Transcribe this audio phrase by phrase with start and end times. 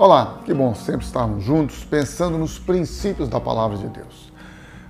[0.00, 4.32] Olá, que bom sempre estarmos juntos pensando nos princípios da palavra de Deus.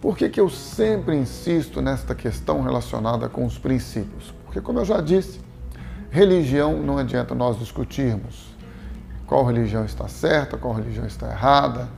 [0.00, 4.32] Por que, que eu sempre insisto nesta questão relacionada com os princípios?
[4.44, 5.40] Porque, como eu já disse,
[6.08, 8.54] religião não adianta nós discutirmos
[9.26, 11.88] qual religião está certa, qual religião está errada,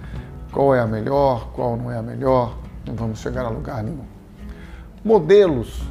[0.51, 4.07] qual é a melhor, qual não é a melhor, não vamos chegar a lugar nenhum.
[5.05, 5.83] Modelos,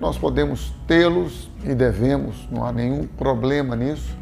[0.00, 4.16] nós podemos tê-los e devemos, não há nenhum problema nisso,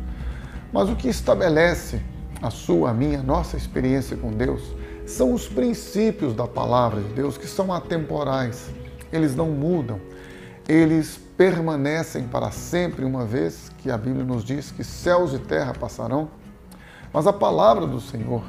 [0.73, 2.10] mas o que estabelece
[2.43, 4.63] a sua, a minha, a nossa experiência com Deus
[5.07, 8.71] são os princípios da palavra de Deus que são atemporais.
[9.13, 10.01] Eles não mudam.
[10.69, 15.73] Eles permanecem para sempre, uma vez que a Bíblia nos diz que céus e terra
[15.73, 16.31] passarão,
[17.13, 18.43] mas a palavra do Senhor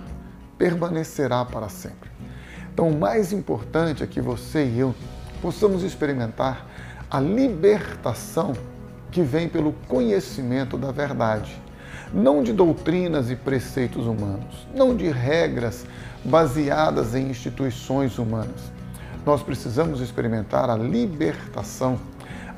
[0.58, 2.12] permanecerá para sempre.
[2.72, 4.94] Então, o mais importante é que você e eu
[5.42, 6.68] possamos experimentar
[7.10, 8.54] a libertação
[9.10, 11.60] que vem pelo conhecimento da verdade
[12.14, 15.86] não de doutrinas e preceitos humanos, não de regras
[16.24, 18.72] baseadas em instituições humanas.
[19.26, 22.00] Nós precisamos experimentar a libertação,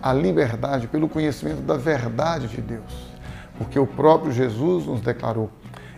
[0.02, 3.08] a liberdade pelo conhecimento da verdade de Deus,
[3.58, 5.50] porque o próprio Jesus nos declarou: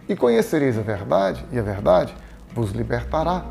[0.09, 2.15] E conhecereis a verdade, e a verdade
[2.53, 3.45] vos libertará.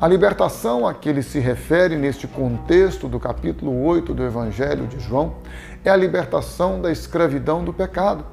[0.00, 5.00] A libertação a que ele se refere neste contexto do capítulo 8 do Evangelho de
[5.00, 5.34] João
[5.84, 8.24] é a libertação da escravidão do pecado.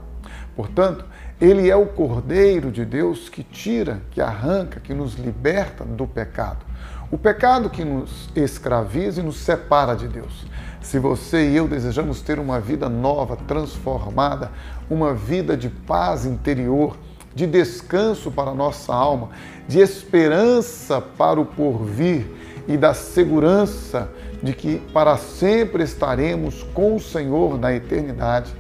[0.56, 1.06] Portanto,
[1.40, 6.66] ele é o Cordeiro de Deus que tira, que arranca, que nos liberta do pecado.
[7.12, 10.46] O pecado que nos escraviza e nos separa de Deus.
[10.82, 14.52] Se você e eu desejamos ter uma vida nova, transformada,
[14.90, 16.98] uma vida de paz interior,
[17.34, 19.30] de descanso para a nossa alma,
[19.68, 22.26] de esperança para o porvir
[22.68, 24.10] e da segurança
[24.42, 28.54] de que para sempre estaremos com o Senhor na eternidade,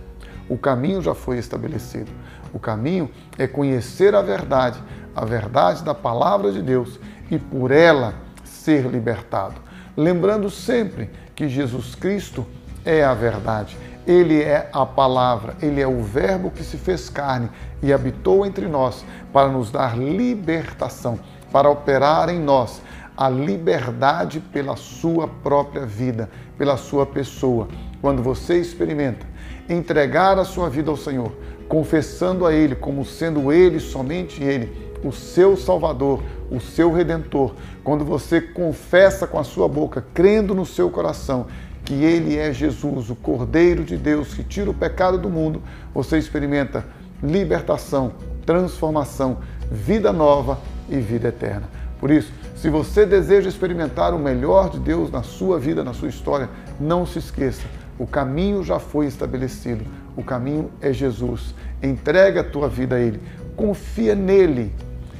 [0.49, 2.11] o caminho já foi estabelecido.
[2.53, 4.81] O caminho é conhecer a verdade,
[5.15, 8.13] a verdade da palavra de Deus e por ela
[8.44, 9.55] ser libertado.
[9.97, 12.45] Lembrando sempre que Jesus Cristo
[12.85, 13.78] é a verdade.
[14.05, 17.50] Ele é a palavra, ele é o Verbo que se fez carne
[17.81, 19.03] e habitou entre nós
[19.34, 21.19] para nos dar libertação,
[21.51, 22.81] para operar em nós
[23.17, 27.67] a liberdade pela sua própria vida, pela sua pessoa.
[28.01, 29.25] Quando você experimenta
[29.70, 31.31] entregar a sua vida ao Senhor,
[31.68, 34.72] confessando a Ele como sendo Ele, somente Ele,
[35.03, 37.53] o seu Salvador, o seu Redentor,
[37.84, 41.48] quando você confessa com a sua boca, crendo no seu coração
[41.84, 45.62] que Ele é Jesus, o Cordeiro de Deus que tira o pecado do mundo,
[45.94, 46.86] você experimenta
[47.22, 48.14] libertação,
[48.46, 49.38] transformação,
[49.72, 50.59] vida nova
[50.90, 51.70] e vida eterna.
[52.00, 56.09] Por isso, se você deseja experimentar o melhor de Deus na sua vida, na sua
[56.09, 56.50] história,
[56.80, 57.64] não se esqueça
[57.97, 59.85] o caminho já foi estabelecido.
[60.16, 61.56] O caminho é Jesus.
[61.81, 63.22] Entrega a tua vida a Ele.
[63.56, 64.73] Confia nele.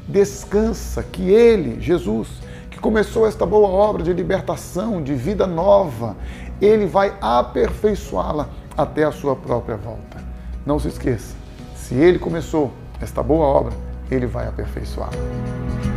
[0.08, 2.28] Descansa que Ele, Jesus,
[2.69, 6.16] que começou esta boa obra de libertação, de vida nova,
[6.62, 10.24] Ele vai aperfeiçoá-la até a sua própria volta.
[10.66, 11.35] Não se esqueça,
[11.75, 12.72] se Ele começou
[13.02, 13.74] esta boa obra,
[14.12, 15.95] Ele vai aperfeiçoá-la.